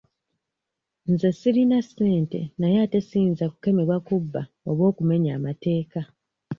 Nze 1.11 1.29
sirina 1.39 1.77
ssente 1.85 2.39
naye 2.59 2.77
ate 2.85 2.99
siyinza 3.07 3.45
kukemebwa 3.51 3.97
kubba 4.07 4.41
oba 4.69 4.83
okumenya 4.91 5.31
amateeka. 5.39 5.99